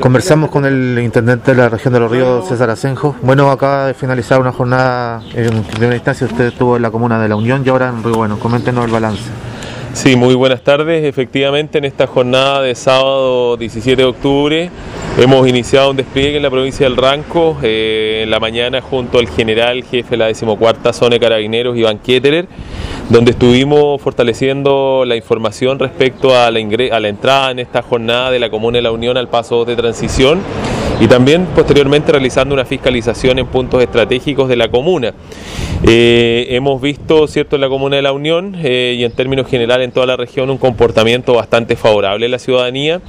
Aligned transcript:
Conversamos 0.00 0.50
con 0.50 0.64
el 0.64 0.98
intendente 1.02 1.52
de 1.52 1.56
la 1.56 1.68
región 1.68 1.92
de 1.94 2.00
los 2.00 2.10
ríos, 2.10 2.48
César 2.48 2.70
Asenjo. 2.70 3.14
Bueno, 3.22 3.50
acaba 3.50 3.86
de 3.86 3.94
finalizar 3.94 4.40
una 4.40 4.50
jornada 4.50 5.22
en 5.34 5.62
primera 5.64 5.94
instancia, 5.94 6.26
usted 6.26 6.46
estuvo 6.46 6.76
en 6.76 6.82
la 6.82 6.90
comuna 6.90 7.20
de 7.20 7.28
La 7.28 7.36
Unión 7.36 7.62
y 7.64 7.68
ahora 7.68 7.90
en 7.90 8.02
Río 8.02 8.14
Bueno. 8.14 8.38
Coméntenos 8.38 8.84
el 8.86 8.90
balance. 8.90 9.22
Sí, 9.92 10.16
muy 10.16 10.34
buenas 10.34 10.62
tardes. 10.62 11.04
Efectivamente, 11.04 11.76
en 11.76 11.84
esta 11.84 12.06
jornada 12.06 12.62
de 12.62 12.74
sábado 12.74 13.58
17 13.58 14.00
de 14.00 14.08
octubre 14.08 14.70
hemos 15.18 15.46
iniciado 15.46 15.90
un 15.90 15.96
despliegue 15.96 16.38
en 16.38 16.42
la 16.42 16.50
provincia 16.50 16.88
del 16.88 16.96
Ranco. 16.96 17.58
Eh, 17.62 18.22
en 18.24 18.30
la 18.30 18.40
mañana 18.40 18.80
junto 18.80 19.18
al 19.18 19.28
general 19.28 19.84
jefe 19.84 20.12
de 20.12 20.16
la 20.16 20.26
decimocuarta 20.26 20.94
zona 20.94 21.10
de 21.10 21.20
carabineros, 21.20 21.76
Iván 21.76 21.98
Ketterer, 21.98 22.48
donde 23.12 23.32
estuvimos 23.32 24.00
fortaleciendo 24.00 25.04
la 25.06 25.16
información 25.16 25.78
respecto 25.78 26.34
a 26.34 26.50
la, 26.50 26.60
a 26.92 27.00
la 27.00 27.08
entrada 27.08 27.50
en 27.50 27.58
esta 27.58 27.82
jornada 27.82 28.30
de 28.30 28.40
la 28.40 28.48
Comuna 28.48 28.78
de 28.78 28.82
la 28.82 28.90
Unión 28.90 29.18
al 29.18 29.28
paso 29.28 29.66
de 29.66 29.76
transición 29.76 30.40
y 30.98 31.06
también 31.08 31.46
posteriormente 31.54 32.10
realizando 32.10 32.54
una 32.54 32.64
fiscalización 32.64 33.38
en 33.38 33.46
puntos 33.48 33.82
estratégicos 33.82 34.48
de 34.48 34.56
la 34.56 34.70
comuna. 34.70 35.12
Eh, 35.86 36.46
hemos 36.50 36.80
visto, 36.80 37.26
cierto, 37.26 37.56
en 37.56 37.60
la 37.60 37.68
comuna 37.68 37.96
de 37.96 38.02
la 38.02 38.12
Unión 38.12 38.56
eh, 38.56 38.96
y 38.96 39.04
en 39.04 39.12
términos 39.12 39.46
generales 39.46 39.84
en 39.84 39.92
toda 39.92 40.06
la 40.06 40.16
región 40.16 40.48
un 40.48 40.56
comportamiento 40.56 41.34
bastante 41.34 41.76
favorable 41.76 42.24
de 42.24 42.30
la 42.30 42.38
ciudadanía. 42.38 43.02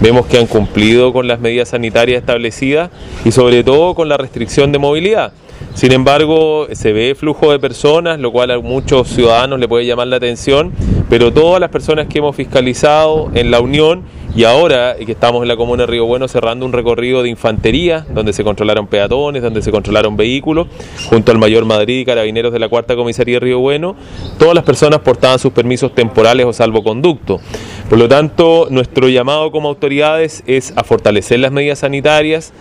Vemos 0.00 0.26
que 0.26 0.38
han 0.38 0.46
cumplido 0.46 1.12
con 1.12 1.28
las 1.28 1.40
medidas 1.40 1.70
sanitarias 1.70 2.20
establecidas 2.20 2.90
y 3.24 3.32
sobre 3.32 3.64
todo 3.64 3.94
con 3.94 4.08
la 4.08 4.16
restricción 4.16 4.72
de 4.72 4.78
movilidad. 4.78 5.32
Sin 5.74 5.92
embargo, 5.92 6.68
se 6.72 6.92
ve 6.92 7.14
flujo 7.14 7.50
de 7.50 7.58
personas, 7.58 8.20
lo 8.20 8.30
cual 8.30 8.50
a 8.50 8.58
muchos 8.58 9.08
ciudadanos 9.08 9.58
le 9.58 9.66
puede 9.66 9.86
llamar 9.86 10.06
la 10.06 10.16
atención, 10.16 10.72
pero 11.08 11.32
todas 11.32 11.60
las 11.60 11.70
personas 11.70 12.06
que 12.06 12.18
hemos 12.18 12.34
fiscalizado 12.34 13.30
en 13.34 13.50
la 13.50 13.60
Unión 13.60 14.02
y 14.36 14.44
ahora 14.44 14.96
que 14.96 15.12
estamos 15.12 15.42
en 15.42 15.48
la 15.48 15.56
comuna 15.56 15.84
de 15.84 15.86
Río 15.86 16.06
Bueno 16.06 16.26
cerrando 16.26 16.66
un 16.66 16.72
recorrido 16.72 17.22
de 17.22 17.28
infantería, 17.28 18.04
donde 18.12 18.32
se 18.32 18.42
controlaron 18.42 18.88
peatones, 18.88 19.42
donde 19.42 19.62
se 19.62 19.70
controlaron 19.70 20.16
vehículos, 20.16 20.66
junto 21.08 21.30
al 21.30 21.38
Mayor 21.38 21.64
Madrid 21.64 22.00
y 22.00 22.04
Carabineros 22.04 22.52
de 22.52 22.58
la 22.58 22.68
Cuarta 22.68 22.96
Comisaría 22.96 23.36
de 23.36 23.40
Río 23.40 23.60
Bueno, 23.60 23.94
todas 24.38 24.54
las 24.54 24.64
personas 24.64 25.00
portaban 25.00 25.38
sus 25.38 25.52
permisos 25.52 25.94
temporales 25.94 26.46
o 26.46 26.52
salvoconducto. 26.52 27.40
Por 27.88 27.98
lo 27.98 28.08
tanto, 28.08 28.66
nuestro 28.70 29.08
llamado 29.08 29.52
como 29.52 29.68
autoridades 29.68 30.42
es 30.46 30.72
a 30.76 30.82
fortalecer 30.82 31.38
las 31.38 31.52
medidas 31.52 31.80
sanitarias, 31.80 32.52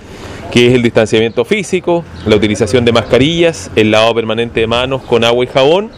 que 0.51 0.67
es 0.67 0.73
el 0.73 0.83
distanciamiento 0.83 1.45
físico, 1.45 2.03
la 2.27 2.35
utilización 2.35 2.85
de 2.85 2.91
mascarillas, 2.91 3.71
el 3.75 3.89
lavado 3.89 4.13
permanente 4.13 4.59
de 4.59 4.67
manos 4.67 5.01
con 5.01 5.23
agua 5.23 5.43
y 5.43 5.47
jabón 5.47 5.89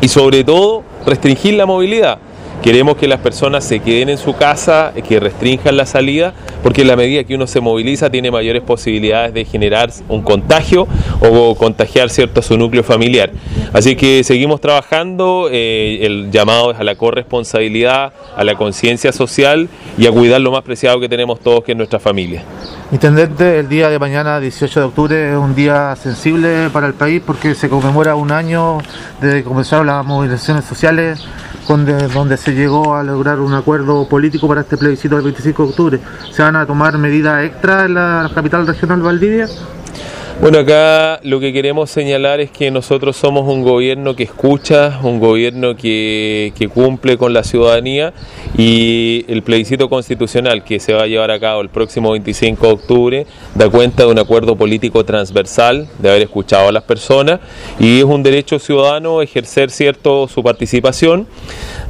y 0.00 0.08
sobre 0.08 0.42
todo 0.42 0.82
restringir 1.06 1.54
la 1.54 1.66
movilidad. 1.66 2.18
Queremos 2.62 2.96
que 2.96 3.08
las 3.08 3.20
personas 3.20 3.64
se 3.64 3.80
queden 3.80 4.08
en 4.08 4.18
su 4.18 4.34
casa, 4.34 4.92
que 5.06 5.20
restrinjan 5.20 5.76
la 5.76 5.86
salida, 5.86 6.32
porque 6.64 6.80
en 6.80 6.88
la 6.88 6.96
medida 6.96 7.22
que 7.24 7.34
uno 7.34 7.46
se 7.46 7.60
moviliza 7.60 8.08
tiene 8.08 8.30
mayores 8.30 8.62
posibilidades 8.62 9.34
de 9.34 9.44
generar 9.44 9.90
un 10.08 10.22
contagio 10.22 10.88
o 11.20 11.54
contagiar 11.54 12.08
cierto 12.08 12.40
su 12.40 12.56
núcleo 12.56 12.82
familiar. 12.82 13.30
Así 13.74 13.96
que 13.96 14.24
seguimos 14.24 14.62
trabajando, 14.62 15.50
eh, 15.52 15.98
el 16.00 16.30
llamado 16.30 16.72
es 16.72 16.80
a 16.80 16.84
la 16.84 16.94
corresponsabilidad, 16.94 18.14
a 18.34 18.44
la 18.44 18.54
conciencia 18.54 19.12
social 19.12 19.68
y 19.98 20.06
a 20.06 20.10
cuidar 20.10 20.40
lo 20.40 20.52
más 20.52 20.62
preciado 20.62 20.98
que 21.00 21.08
tenemos 21.08 21.38
todos, 21.40 21.62
que 21.64 21.72
es 21.72 21.76
nuestra 21.76 21.98
familia. 21.98 22.42
Intendente, 22.92 23.58
el 23.58 23.68
día 23.68 23.90
de 23.90 23.98
mañana, 23.98 24.40
18 24.40 24.80
de 24.80 24.86
octubre, 24.86 25.32
es 25.32 25.36
un 25.36 25.54
día 25.54 25.94
sensible 25.96 26.70
para 26.72 26.86
el 26.86 26.94
país 26.94 27.20
porque 27.26 27.54
se 27.54 27.68
conmemora 27.68 28.14
un 28.14 28.32
año 28.32 28.78
desde 29.20 29.42
que 29.42 29.44
comenzaron 29.44 29.86
las 29.86 30.02
movilizaciones 30.06 30.64
sociales 30.64 31.26
donde, 31.68 32.36
se 32.36 32.52
llegó 32.52 32.94
a 32.94 33.02
lograr 33.02 33.40
un 33.40 33.54
acuerdo 33.54 34.06
político 34.06 34.46
para 34.46 34.62
este 34.62 34.76
plebiscito 34.76 35.14
del 35.14 35.24
25 35.24 35.62
de 35.62 35.68
octubre. 35.68 36.00
¿Se 36.30 36.42
van 36.54 36.62
a 36.62 36.66
tomar 36.66 36.96
medidas 36.98 37.42
extra 37.42 37.84
en 37.84 37.94
la 37.94 38.30
capital 38.32 38.66
regional 38.66 39.02
Valdivia? 39.02 39.48
Bueno, 40.40 40.58
acá 40.58 41.20
lo 41.22 41.38
que 41.38 41.52
queremos 41.52 41.90
señalar 41.90 42.40
es 42.40 42.50
que 42.50 42.72
nosotros 42.72 43.16
somos 43.16 43.48
un 43.48 43.62
gobierno 43.62 44.16
que 44.16 44.24
escucha, 44.24 44.98
un 45.04 45.20
gobierno 45.20 45.76
que, 45.76 46.52
cumple 46.74 47.16
con 47.16 47.32
la 47.32 47.44
ciudadanía 47.44 48.12
y 48.58 49.24
el 49.28 49.42
plebiscito 49.42 49.88
constitucional 49.88 50.64
que 50.64 50.80
se 50.80 50.92
va 50.92 51.04
a 51.04 51.06
llevar 51.06 51.30
a 51.30 51.38
cabo 51.38 51.60
el 51.60 51.68
próximo 51.68 52.10
25 52.10 52.66
de 52.66 52.72
octubre 52.72 53.26
da 53.54 53.68
cuenta 53.68 54.04
de 54.04 54.10
un 54.10 54.18
acuerdo 54.18 54.56
político 54.56 55.04
transversal, 55.04 55.86
de 56.00 56.10
haber 56.10 56.22
escuchado 56.22 56.68
a 56.68 56.72
las 56.72 56.82
personas 56.82 57.38
y 57.78 57.98
es 57.98 58.04
un 58.04 58.24
derecho 58.24 58.58
ciudadano 58.58 59.22
ejercer 59.22 59.70
cierto 59.70 60.26
su 60.26 60.42
participación. 60.42 61.28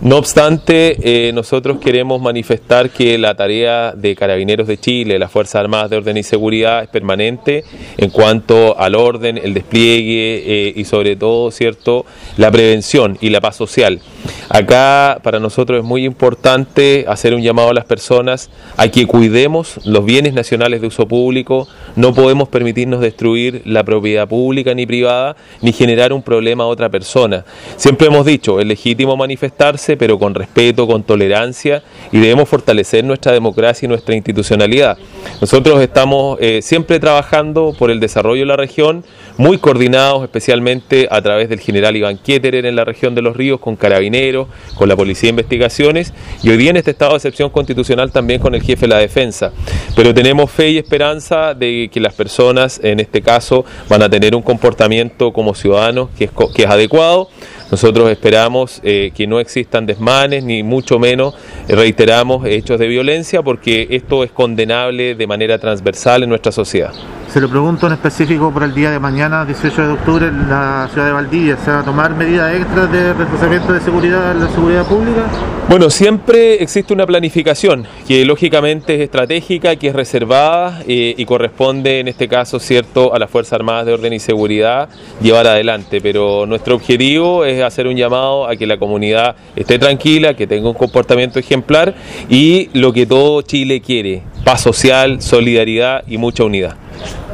No 0.02 0.18
obstante, 0.18 0.98
eh, 1.02 1.32
nosotros 1.32 1.78
queremos 1.78 2.20
manifestar 2.20 2.90
que 2.90 3.16
la 3.16 3.34
tarea 3.34 3.92
de 3.92 4.14
Carabineros 4.14 4.66
de 4.66 4.78
Chile, 4.78 5.18
las 5.18 5.32
Fuerzas 5.32 5.56
Armadas 5.56 5.88
de 5.88 5.96
Orden 5.96 6.18
y 6.18 6.22
Seguridad 6.22 6.82
es 6.82 6.88
permanente 6.88 7.64
en 7.96 8.10
cuanto 8.10 8.33
al 8.78 8.94
orden, 8.94 9.38
el 9.38 9.54
despliegue 9.54 10.42
eh, 10.46 10.72
y 10.76 10.84
sobre 10.84 11.16
todo, 11.16 11.50
¿cierto?, 11.50 12.06
la 12.36 12.50
prevención 12.50 13.18
y 13.20 13.30
la 13.30 13.40
paz 13.40 13.56
social. 13.56 14.00
Acá 14.48 15.18
para 15.22 15.40
nosotros 15.40 15.78
es 15.80 15.84
muy 15.84 16.04
importante 16.04 17.04
hacer 17.08 17.34
un 17.34 17.42
llamado 17.42 17.70
a 17.70 17.74
las 17.74 17.84
personas 17.84 18.50
a 18.76 18.88
que 18.88 19.06
cuidemos 19.06 19.80
los 19.84 20.04
bienes 20.04 20.34
nacionales 20.34 20.80
de 20.80 20.86
uso 20.86 21.06
público, 21.06 21.68
no 21.96 22.14
podemos 22.14 22.48
permitirnos 22.48 23.00
destruir 23.00 23.62
la 23.64 23.84
propiedad 23.84 24.28
pública 24.28 24.74
ni 24.74 24.86
privada, 24.86 25.36
ni 25.60 25.72
generar 25.72 26.12
un 26.12 26.22
problema 26.22 26.64
a 26.64 26.66
otra 26.68 26.88
persona. 26.88 27.44
Siempre 27.76 28.08
hemos 28.08 28.26
dicho, 28.26 28.60
es 28.60 28.66
legítimo 28.66 29.16
manifestarse, 29.16 29.96
pero 29.96 30.18
con 30.18 30.34
respeto, 30.34 30.86
con 30.86 31.02
tolerancia, 31.02 31.82
y 32.12 32.18
debemos 32.18 32.48
fortalecer 32.48 33.04
nuestra 33.04 33.32
democracia 33.32 33.86
y 33.86 33.88
nuestra 33.88 34.14
institucionalidad. 34.14 34.96
Nosotros 35.40 35.80
estamos 35.80 36.38
eh, 36.40 36.60
siempre 36.62 36.98
trabajando 37.00 37.74
por 37.78 37.90
el 37.90 38.00
desarrollo 38.00 38.23
de 38.32 38.46
la 38.46 38.56
región, 38.56 39.04
muy 39.36 39.58
coordinados 39.58 40.22
especialmente 40.22 41.06
a 41.10 41.20
través 41.20 41.48
del 41.48 41.60
general 41.60 41.94
Iván 41.96 42.16
Kieterer 42.16 42.64
en 42.64 42.74
la 42.74 42.84
región 42.84 43.14
de 43.14 43.20
los 43.22 43.36
ríos, 43.36 43.60
con 43.60 43.76
carabineros, 43.76 44.48
con 44.76 44.88
la 44.88 44.96
Policía 44.96 45.28
de 45.28 45.30
Investigaciones 45.30 46.14
y 46.42 46.48
hoy 46.48 46.56
día 46.56 46.70
en 46.70 46.76
este 46.76 46.92
estado 46.92 47.12
de 47.12 47.18
excepción 47.18 47.50
constitucional 47.50 48.10
también 48.10 48.40
con 48.40 48.54
el 48.54 48.62
jefe 48.62 48.82
de 48.82 48.88
la 48.88 48.98
defensa. 48.98 49.52
Pero 49.94 50.14
tenemos 50.14 50.50
fe 50.50 50.70
y 50.70 50.78
esperanza 50.78 51.52
de 51.54 51.90
que 51.92 52.00
las 52.00 52.14
personas 52.14 52.80
en 52.82 53.00
este 53.00 53.20
caso 53.20 53.64
van 53.88 54.02
a 54.02 54.08
tener 54.08 54.34
un 54.34 54.42
comportamiento 54.42 55.32
como 55.32 55.54
ciudadanos 55.54 56.08
que 56.16 56.24
es, 56.24 56.30
que 56.54 56.62
es 56.62 56.68
adecuado. 56.68 57.28
Nosotros 57.74 58.08
esperamos 58.08 58.80
eh, 58.84 59.10
que 59.16 59.26
no 59.26 59.40
existan 59.40 59.84
desmanes, 59.84 60.44
ni 60.44 60.62
mucho 60.62 61.00
menos 61.00 61.34
eh, 61.66 61.74
reiteramos 61.74 62.46
hechos 62.46 62.78
de 62.78 62.86
violencia, 62.86 63.42
porque 63.42 63.88
esto 63.90 64.22
es 64.22 64.30
condenable 64.30 65.16
de 65.16 65.26
manera 65.26 65.58
transversal 65.58 66.22
en 66.22 66.28
nuestra 66.28 66.52
sociedad. 66.52 66.92
Se 67.34 67.40
lo 67.40 67.48
pregunto 67.48 67.88
en 67.88 67.94
específico 67.94 68.52
por 68.52 68.62
el 68.62 68.72
día 68.72 68.92
de 68.92 69.00
mañana, 69.00 69.44
18 69.44 69.82
de 69.88 69.92
octubre, 69.94 70.28
en 70.28 70.48
la 70.48 70.88
ciudad 70.92 71.08
de 71.08 71.12
Valdivia. 71.14 71.56
¿Se 71.56 71.68
va 71.68 71.80
a 71.80 71.84
tomar 71.84 72.14
medidas 72.14 72.54
extras 72.54 72.92
de 72.92 73.12
reforzamiento 73.12 73.72
de 73.72 73.80
seguridad 73.80 74.30
en 74.30 74.38
la 74.38 74.48
seguridad 74.50 74.86
pública? 74.86 75.26
Bueno, 75.68 75.90
siempre 75.90 76.62
existe 76.62 76.94
una 76.94 77.06
planificación 77.06 77.88
que 78.06 78.24
lógicamente 78.24 78.94
es 78.94 79.00
estratégica, 79.00 79.74
que 79.74 79.88
es 79.88 79.96
reservada 79.96 80.82
eh, 80.86 81.14
y 81.16 81.24
corresponde 81.24 81.98
en 81.98 82.06
este 82.06 82.28
caso, 82.28 82.60
cierto, 82.60 83.12
a 83.12 83.18
las 83.18 83.28
Fuerzas 83.28 83.54
Armadas 83.54 83.86
de 83.86 83.94
Orden 83.94 84.12
y 84.12 84.20
Seguridad 84.20 84.88
llevar 85.20 85.48
adelante. 85.48 86.00
Pero 86.00 86.46
nuestro 86.46 86.76
objetivo 86.76 87.44
es 87.44 87.63
hacer 87.66 87.86
un 87.86 87.96
llamado 87.96 88.48
a 88.48 88.56
que 88.56 88.66
la 88.66 88.78
comunidad 88.78 89.36
esté 89.56 89.78
tranquila, 89.78 90.34
que 90.34 90.46
tenga 90.46 90.68
un 90.68 90.74
comportamiento 90.74 91.38
ejemplar 91.38 91.94
y 92.28 92.70
lo 92.72 92.92
que 92.92 93.06
todo 93.06 93.42
Chile 93.42 93.80
quiere, 93.80 94.22
paz 94.44 94.60
social, 94.60 95.20
solidaridad 95.20 96.04
y 96.06 96.18
mucha 96.18 96.44
unidad. 96.44 96.76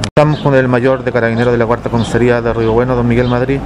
Estamos 0.02 0.40
con 0.40 0.54
el 0.54 0.68
mayor 0.68 1.04
de 1.04 1.12
carabineros 1.12 1.52
de 1.52 1.58
la 1.58 1.66
cuarta 1.66 1.90
comisaría 1.90 2.40
de 2.40 2.52
Río 2.52 2.72
Bueno, 2.72 2.96
don 2.96 3.06
Miguel 3.06 3.28
Madrid. 3.28 3.58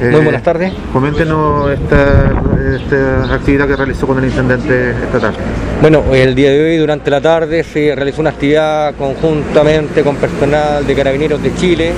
Muy 0.00 0.20
buenas 0.20 0.42
tardes. 0.42 0.72
Eh, 0.72 0.76
coméntenos 0.92 1.70
esta, 1.70 3.34
actividad 3.34 3.66
que 3.66 3.76
realizó 3.76 4.06
con 4.06 4.18
el 4.18 4.26
intendente 4.26 4.90
esta 4.90 5.18
tarde. 5.18 5.38
Bueno, 5.80 6.04
el 6.12 6.34
día 6.34 6.50
de 6.50 6.64
hoy, 6.64 6.76
durante 6.76 7.10
la 7.10 7.20
tarde, 7.20 7.64
se 7.64 7.94
realizó 7.94 8.20
una 8.20 8.30
actividad 8.30 8.94
conjuntamente 8.96 10.02
con 10.02 10.16
personal 10.16 10.86
de 10.86 10.94
Carabineros 10.94 11.42
de 11.42 11.54
Chile, 11.54 11.92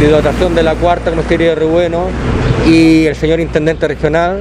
de 0.00 0.54
de 0.54 0.62
la 0.62 0.74
cuarta 0.76 1.10
comisaría 1.10 1.50
de 1.50 1.54
Río 1.56 1.68
Bueno 1.68 2.06
y 2.66 3.04
el 3.04 3.14
señor 3.14 3.38
intendente 3.38 3.86
regional, 3.86 4.40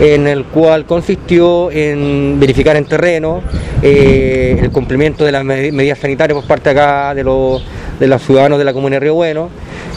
en 0.00 0.28
el 0.28 0.44
cual 0.44 0.86
consistió 0.86 1.68
en 1.72 2.38
verificar 2.38 2.76
en 2.76 2.84
terreno 2.84 3.42
eh, 3.82 4.56
el 4.62 4.70
cumplimiento 4.70 5.24
de 5.24 5.32
las 5.32 5.44
medidas 5.44 5.98
sanitarias 5.98 6.38
por 6.38 6.46
parte 6.46 6.70
acá 6.70 7.12
de 7.12 7.24
los, 7.24 7.64
de 7.98 8.06
los 8.06 8.22
ciudadanos 8.22 8.56
de 8.56 8.64
la 8.64 8.72
Comuna 8.72 8.94
de 8.94 9.00
Río 9.00 9.14
Bueno, 9.14 9.50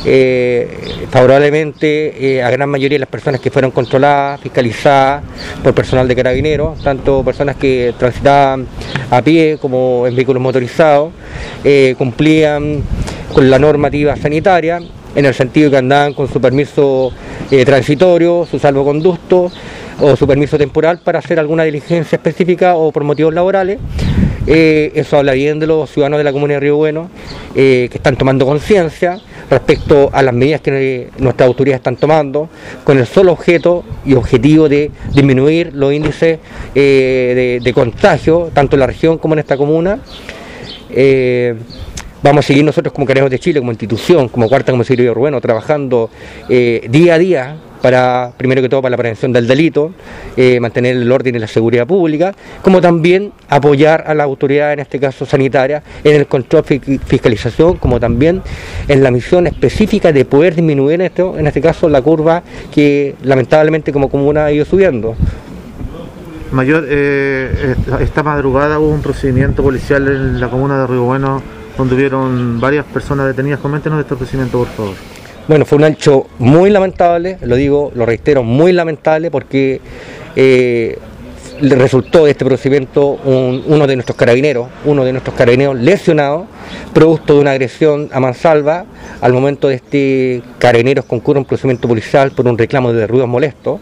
eh, 0.03 0.67
favorablemente 1.11 2.37
eh, 2.37 2.41
a 2.41 2.49
gran 2.49 2.67
mayoría 2.67 2.95
de 2.95 3.01
las 3.01 3.09
personas 3.09 3.39
que 3.39 3.51
fueron 3.51 3.69
controladas, 3.69 4.41
fiscalizadas 4.41 5.21
por 5.63 5.75
personal 5.75 6.07
de 6.07 6.15
carabineros, 6.15 6.81
tanto 6.81 7.23
personas 7.23 7.55
que 7.55 7.93
transitaban 7.99 8.65
a 9.11 9.21
pie 9.21 9.59
como 9.61 10.07
en 10.07 10.15
vehículos 10.15 10.41
motorizados, 10.41 11.11
cumplían 11.99 12.81
con 13.33 13.49
la 13.49 13.59
normativa 13.59 14.15
sanitaria 14.15 14.79
en 15.15 15.25
el 15.25 15.33
sentido 15.33 15.71
que 15.71 15.77
andaban 15.77 16.13
con 16.13 16.27
su 16.31 16.39
permiso 16.39 17.11
transitorio, 17.65 18.45
su 18.49 18.59
salvoconducto 18.59 19.51
o 19.99 20.15
su 20.15 20.27
permiso 20.27 20.57
temporal 20.57 20.99
para 20.99 21.19
hacer 21.19 21.39
alguna 21.39 21.63
diligencia 21.63 22.17
específica 22.17 22.75
o 22.75 22.91
por 22.91 23.03
motivos 23.03 23.33
laborales 23.33 23.79
Eh, 24.49 24.93
eso 24.95 25.17
habla 25.17 25.33
bien 25.33 25.59
de 25.59 25.67
los 25.67 25.91
ciudadanos 25.91 26.19
de 26.19 26.23
la 26.23 26.31
comuna 26.31 26.53
de 26.53 26.61
Río 26.61 26.77
Bueno, 26.77 27.09
eh, 27.53 27.89
que 27.91 27.97
están 27.97 28.15
tomando 28.15 28.45
conciencia 28.45 29.19
respecto 29.49 30.09
a 30.13 30.23
las 30.23 30.33
medidas 30.33 30.61
que 30.61 31.09
nuestras 31.17 31.47
autoridades 31.47 31.79
están 31.79 31.97
tomando, 31.97 32.49
con 32.85 32.97
el 32.97 33.05
solo 33.05 33.33
objeto 33.33 33.83
y 34.05 34.13
objetivo 34.13 34.69
de 34.69 34.89
disminuir 35.13 35.73
los 35.73 35.93
índices 35.93 36.39
de, 36.73 37.71
contagio, 37.75 38.49
tanto 38.53 38.77
en 38.77 38.79
la 38.79 38.87
región 38.87 39.17
como 39.17 39.33
en 39.33 39.39
esta 39.39 39.57
comuna. 39.57 39.99
Vamos 42.23 42.45
a 42.45 42.47
seguir 42.47 42.65
nosotros 42.65 42.91
como 42.93 43.05
Carabineros 43.05 43.29
de 43.29 43.37
Chile, 43.37 43.59
como 43.59 43.71
institución, 43.71 44.27
como 44.29 44.49
Cuarta 44.49 44.71
Comisaría 44.71 45.11
Urbano, 45.11 45.39
trabajando 45.39 46.09
eh, 46.49 46.87
día 46.89 47.13
a 47.13 47.17
día 47.19 47.55
para, 47.79 48.31
primero 48.35 48.59
que 48.59 48.69
todo, 48.69 48.81
para 48.81 48.89
la 48.89 48.97
prevención 48.97 49.31
del 49.31 49.47
delito, 49.47 49.93
eh, 50.35 50.59
mantener 50.59 50.95
el 50.95 51.11
orden 51.11 51.35
y 51.35 51.39
la 51.39 51.45
seguridad 51.45 51.85
pública, 51.85 52.33
como 52.63 52.81
también 52.81 53.33
apoyar 53.49 54.03
a 54.07 54.15
la 54.15 54.23
autoridad, 54.23 54.73
en 54.73 54.79
este 54.79 54.99
caso 54.99 55.27
sanitaria, 55.27 55.83
en 56.03 56.15
el 56.15 56.25
control 56.25 56.63
fiscalización, 56.63 57.77
como 57.77 57.99
también 57.99 58.41
en 58.87 59.03
la 59.03 59.11
misión 59.11 59.45
específica 59.45 60.11
de 60.11 60.25
poder 60.25 60.55
disminuir 60.55 60.99
esto, 61.01 61.37
en 61.37 61.45
este 61.45 61.61
caso 61.61 61.87
la 61.87 62.01
curva 62.01 62.41
que 62.73 63.13
lamentablemente 63.21 63.93
como 63.93 64.09
comuna 64.09 64.45
ha 64.45 64.51
ido 64.51 64.65
subiendo. 64.65 65.15
Mayor, 66.51 66.85
eh, 66.89 67.75
esta 67.99 68.23
madrugada 68.23 68.79
hubo 68.79 68.89
un 68.89 69.03
procedimiento 69.03 69.61
policial 69.61 70.07
en 70.07 70.39
la 70.39 70.49
comuna 70.49 70.79
de 70.79 70.87
Río 70.87 71.03
Bueno 71.03 71.56
donde 71.77 71.95
hubieron 71.95 72.59
varias 72.59 72.85
personas 72.85 73.27
detenidas. 73.27 73.59
Coméntenos 73.59 73.97
de 73.97 74.01
este 74.01 74.15
procedimiento, 74.15 74.59
por 74.59 74.67
favor. 74.67 74.95
Bueno, 75.47 75.65
fue 75.65 75.77
un 75.77 75.85
hecho 75.85 76.25
muy 76.39 76.69
lamentable, 76.69 77.37
lo 77.41 77.55
digo, 77.55 77.91
lo 77.95 78.05
reitero, 78.05 78.43
muy 78.43 78.73
lamentable 78.73 79.31
porque 79.31 79.79
eh, 80.35 80.97
resultó 81.61 82.25
de 82.25 82.31
este 82.31 82.43
procedimiento 82.43 83.11
uno 83.23 83.87
de 83.87 83.95
nuestros 83.95 84.17
carabineros, 84.17 84.67
uno 84.83 85.05
de 85.05 85.13
nuestros 85.13 85.35
carabineros 85.35 85.77
lesionado, 85.77 86.47
producto 86.93 87.35
de 87.35 87.39
una 87.39 87.51
agresión 87.51 88.09
a 88.11 88.19
mansalva. 88.19 88.85
Al 89.21 89.31
momento 89.31 89.69
de 89.69 89.75
este 89.75 90.43
carabineros 90.59 91.05
concurre 91.05 91.39
un 91.39 91.45
procedimiento 91.45 91.87
policial 91.87 92.31
por 92.31 92.45
un 92.45 92.57
reclamo 92.57 92.91
de 92.91 93.07
ruidos 93.07 93.29
molestos 93.29 93.79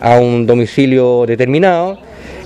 a 0.00 0.18
un 0.18 0.44
domicilio 0.44 1.24
determinado 1.24 1.98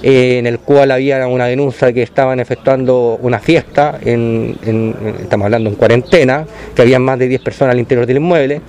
eh, 0.03 0.39
en 0.39 0.47
el 0.47 0.59
cual 0.61 0.91
había 0.91 1.27
una 1.27 1.47
denuncia 1.47 1.89
de 1.89 1.95
que 1.95 2.03
estaban 2.03 2.41
efectuando 2.41 3.19
una 3.21 3.39
fiesta, 3.39 3.99
estamos 4.01 5.45
hablando 5.45 5.69
en 5.69 5.77
cuarentena, 5.77 6.47
que 6.75 6.83
había 6.83 6.99
más 6.99 7.19
de 7.19 7.29
10 7.29 7.43
personas 7.43 7.75
al 7.75 7.81
interior 7.81 8.07
del 8.07 8.17
inmueble. 8.17 8.63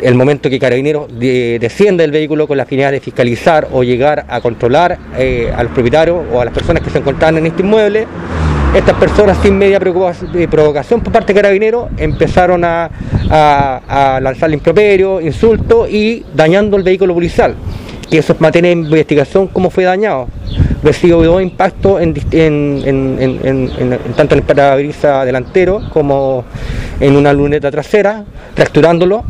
El 0.00 0.14
momento 0.14 0.48
que 0.48 0.58
Carabineros 0.58 1.08
desciende 1.18 2.04
del 2.04 2.12
vehículo 2.12 2.46
con 2.46 2.56
la 2.56 2.64
finalidad 2.66 2.92
de 2.92 3.00
fiscalizar 3.00 3.68
o 3.72 3.82
llegar 3.82 4.24
a 4.28 4.40
controlar 4.40 4.96
eh, 5.18 5.52
al 5.54 5.68
propietario 5.70 6.22
o 6.32 6.40
a 6.40 6.44
las 6.44 6.54
personas 6.54 6.82
que 6.82 6.90
se 6.90 6.98
encontraban 6.98 7.38
en 7.38 7.46
este 7.46 7.62
inmueble, 7.62 8.06
estas 8.74 8.94
personas 8.94 9.38
sin 9.42 9.58
media 9.58 9.80
provocación 9.80 11.00
por 11.00 11.12
parte 11.12 11.32
de 11.32 11.40
Carabineros 11.40 11.88
empezaron 11.96 12.64
a, 12.64 12.88
a, 13.28 14.16
a 14.16 14.20
lanzar 14.20 14.52
improperio, 14.52 15.20
insultos 15.20 15.90
y 15.90 16.24
dañando 16.32 16.76
el 16.76 16.84
vehículo 16.84 17.12
policial 17.12 17.56
y 18.10 18.18
eso 18.18 18.34
de 18.34 18.70
investigación 18.72 19.46
cómo 19.46 19.70
fue 19.70 19.84
dañado. 19.84 20.28
Recibió 20.82 21.22
dos 21.22 21.42
impactos 21.42 22.00
en, 22.00 22.14
tanto 24.16 24.34
en 24.34 24.38
el 24.38 24.42
parabrisas 24.42 25.26
delantero 25.26 25.82
como 25.92 26.44
en 27.00 27.16
una 27.16 27.32
luneta 27.32 27.70
trasera, 27.70 28.24
fracturándolo. 28.54 29.24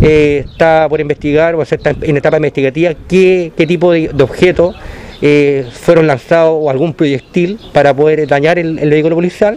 Eh, 0.00 0.44
está 0.46 0.86
por 0.88 1.00
investigar, 1.00 1.54
o 1.54 1.62
está 1.62 1.94
en 2.00 2.16
etapa 2.16 2.36
investigativa, 2.36 2.92
qué, 3.08 3.52
tipo 3.56 3.92
de, 3.92 4.08
de 4.08 4.22
objeto 4.22 4.74
eh, 5.26 5.66
fueron 5.72 6.06
lanzados 6.06 6.54
o 6.60 6.68
algún 6.68 6.92
proyectil 6.92 7.58
para 7.72 7.94
poder 7.94 8.26
dañar 8.26 8.58
el, 8.58 8.76
vehículo 8.90 9.14
policial. 9.14 9.56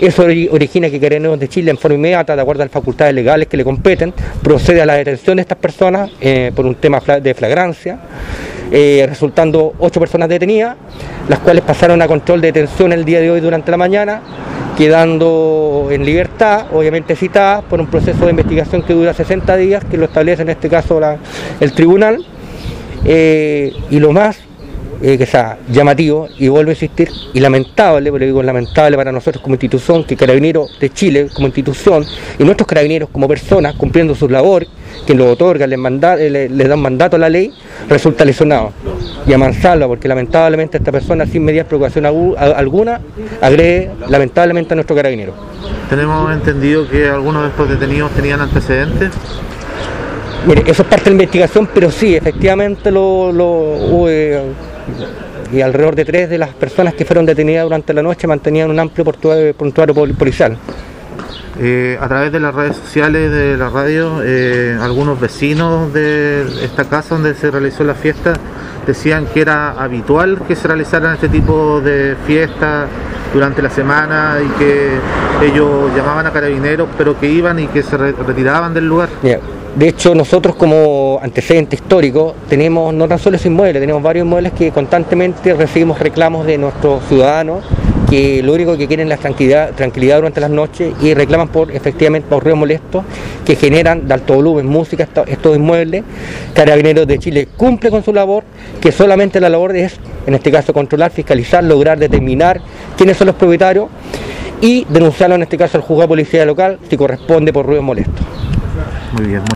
Eso 0.00 0.24
origina 0.24 0.90
que 0.90 0.98
Carabineros 0.98 1.38
de 1.38 1.48
Chile 1.48 1.70
en 1.70 1.78
forma 1.78 1.96
inmediata, 1.96 2.34
de 2.34 2.42
acuerdo 2.42 2.62
a 2.62 2.66
las 2.66 2.72
facultades 2.72 3.14
legales 3.14 3.46
que 3.46 3.56
le 3.56 3.62
competen, 3.62 4.12
procede 4.42 4.82
a 4.82 4.86
la 4.86 4.94
detención 4.94 5.36
de 5.36 5.42
estas 5.42 5.58
personas 5.58 6.10
eh, 6.20 6.50
por 6.54 6.66
un 6.66 6.74
tema 6.74 7.00
de 7.00 7.32
flagrancia. 7.32 8.00
Eh, 8.70 9.04
resultando 9.08 9.74
ocho 9.78 10.00
personas 10.00 10.28
detenidas, 10.28 10.76
las 11.28 11.38
cuales 11.40 11.62
pasaron 11.62 12.00
a 12.02 12.08
control 12.08 12.40
de 12.40 12.48
detención 12.48 12.92
el 12.92 13.04
día 13.04 13.20
de 13.20 13.30
hoy 13.30 13.40
durante 13.40 13.70
la 13.70 13.76
mañana, 13.76 14.22
quedando 14.76 15.88
en 15.90 16.04
libertad, 16.04 16.66
obviamente 16.72 17.14
citadas 17.14 17.62
por 17.64 17.80
un 17.80 17.86
proceso 17.86 18.24
de 18.24 18.30
investigación 18.30 18.82
que 18.82 18.94
dura 18.94 19.14
60 19.14 19.56
días, 19.56 19.84
que 19.84 19.96
lo 19.96 20.06
establece 20.06 20.42
en 20.42 20.48
este 20.48 20.68
caso 20.68 21.00
el 21.60 21.72
tribunal. 21.72 22.24
y 23.04 24.00
lo 24.00 24.12
más 24.12 24.38
eh, 25.06 25.18
que 25.18 25.26
sea 25.26 25.58
llamativo 25.68 26.28
y 26.38 26.48
vuelvo 26.48 26.70
a 26.70 26.72
insistir, 26.72 27.10
y 27.34 27.40
lamentable, 27.40 28.10
pero 28.10 28.24
digo 28.24 28.42
lamentable 28.42 28.96
para 28.96 29.12
nosotros 29.12 29.42
como 29.42 29.54
institución, 29.54 30.02
que 30.04 30.16
Carabineros 30.16 30.78
de 30.80 30.88
Chile 30.88 31.28
como 31.34 31.46
institución 31.46 32.06
y 32.38 32.44
nuestros 32.44 32.66
carabineros 32.66 33.10
como 33.10 33.28
personas 33.28 33.74
cumpliendo 33.74 34.14
su 34.14 34.30
labor, 34.30 34.66
que 35.06 35.14
lo 35.14 35.30
otorga, 35.30 35.66
les, 35.66 35.78
manda, 35.78 36.18
eh, 36.18 36.48
les, 36.50 36.68
dan 36.68 36.80
mandato 36.80 37.16
a 37.16 37.18
la 37.18 37.28
ley, 37.28 37.52
resulta 37.88 38.24
lesionado. 38.24 38.72
Y 39.26 39.32
a 39.32 39.86
porque 39.86 40.08
lamentablemente 40.08 40.78
esta 40.78 40.92
persona 40.92 41.26
sin 41.26 41.44
medidas 41.44 41.64
de 41.64 41.68
preocupación 41.68 42.04
alguna 42.06 43.00
agrede 43.40 43.90
lamentablemente 44.08 44.74
a 44.74 44.76
nuestro 44.76 44.94
carabinero. 44.94 45.32
Tenemos 45.88 46.32
entendido 46.32 46.88
que 46.88 47.08
algunos 47.08 47.42
de 47.42 47.48
estos 47.48 47.68
detenidos 47.68 48.10
tenían 48.12 48.40
antecedentes. 48.40 49.12
Mire, 50.46 50.62
eso 50.66 50.82
es 50.82 50.88
parte 50.88 51.04
de 51.04 51.10
la 51.10 51.14
investigación, 51.14 51.68
pero 51.72 51.90
sí, 51.90 52.14
efectivamente 52.14 52.90
lo, 52.90 53.32
lo 53.32 54.08
eh, 54.08 54.42
y 55.52 55.60
alrededor 55.60 55.94
de 55.94 56.04
tres 56.04 56.28
de 56.28 56.38
las 56.38 56.50
personas 56.50 56.94
que 56.94 57.04
fueron 57.04 57.26
detenidas 57.26 57.64
durante 57.64 57.94
la 57.94 58.02
noche 58.02 58.26
mantenían 58.26 58.70
un 58.70 58.78
amplio 58.78 59.04
prontuario 59.04 59.94
policial. 59.94 60.56
Eh, 61.60 61.96
a 62.00 62.08
través 62.08 62.32
de 62.32 62.40
las 62.40 62.52
redes 62.52 62.76
sociales 62.76 63.30
de 63.30 63.56
la 63.56 63.68
radio, 63.68 64.22
eh, 64.24 64.76
algunos 64.80 65.20
vecinos 65.20 65.92
de 65.92 66.42
esta 66.64 66.84
casa 66.84 67.14
donde 67.14 67.34
se 67.34 67.48
realizó 67.50 67.84
la 67.84 67.94
fiesta 67.94 68.32
decían 68.84 69.26
que 69.32 69.40
era 69.40 69.70
habitual 69.70 70.42
que 70.46 70.56
se 70.56 70.66
realizaran 70.66 71.14
este 71.14 71.28
tipo 71.28 71.80
de 71.80 72.16
fiestas 72.26 72.88
durante 73.32 73.62
la 73.62 73.70
semana 73.70 74.38
y 74.44 74.48
que 74.58 74.98
ellos 75.42 75.90
llamaban 75.96 76.26
a 76.26 76.32
carabineros 76.32 76.88
pero 76.98 77.18
que 77.18 77.30
iban 77.30 77.58
y 77.58 77.66
que 77.68 77.82
se 77.82 77.96
retiraban 77.96 78.74
del 78.74 78.86
lugar. 78.86 79.08
De 79.22 79.88
hecho, 79.88 80.14
nosotros 80.14 80.54
como 80.54 81.18
antecedente 81.22 81.76
histórico 81.76 82.34
tenemos 82.48 82.92
no 82.92 83.08
tan 83.08 83.18
solo 83.18 83.36
ese 83.36 83.48
inmueble, 83.48 83.80
tenemos 83.80 84.02
varios 84.02 84.24
inmuebles 84.24 84.52
que 84.52 84.70
constantemente 84.70 85.54
recibimos 85.54 85.98
reclamos 85.98 86.46
de 86.46 86.58
nuestros 86.58 87.04
ciudadanos 87.06 87.64
que 88.14 88.44
lo 88.44 88.52
único 88.52 88.76
que 88.76 88.86
quieren 88.86 89.08
es 89.08 89.16
la 89.16 89.16
tranquilidad, 89.16 89.72
tranquilidad 89.72 90.18
durante 90.18 90.40
las 90.40 90.48
noches 90.48 90.94
y 91.02 91.14
reclaman 91.14 91.48
por 91.48 91.72
efectivamente 91.72 92.28
por 92.28 92.44
ruidos 92.44 92.60
molestos 92.60 93.04
que 93.44 93.56
generan 93.56 94.06
de 94.06 94.14
alto 94.14 94.34
volumen 94.34 94.66
música 94.66 95.08
estos 95.26 95.56
inmuebles. 95.56 96.04
Carabineros 96.54 97.08
de 97.08 97.18
Chile 97.18 97.48
cumple 97.56 97.90
con 97.90 98.04
su 98.04 98.12
labor, 98.12 98.44
que 98.80 98.92
solamente 98.92 99.40
la 99.40 99.48
labor 99.48 99.74
es, 99.74 99.96
en 100.28 100.34
este 100.34 100.52
caso, 100.52 100.72
controlar, 100.72 101.10
fiscalizar, 101.10 101.64
lograr 101.64 101.98
determinar 101.98 102.60
quiénes 102.96 103.16
son 103.16 103.26
los 103.26 103.34
propietarios 103.34 103.88
y 104.60 104.86
denunciarlo 104.88 105.34
en 105.34 105.42
este 105.42 105.58
caso 105.58 105.76
al 105.78 105.82
juzgado 105.82 106.02
de 106.02 106.08
policía 106.08 106.44
local 106.44 106.78
si 106.88 106.96
corresponde 106.96 107.52
por 107.52 107.66
ruidos 107.66 107.84
molestos. 107.84 108.24
Muy 109.14 109.26
bien. 109.26 109.42